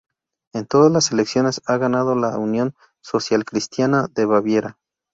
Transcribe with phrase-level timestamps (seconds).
[0.53, 4.79] En todas las elecciones ha ganado la Unión Socialcristiana de Baviera.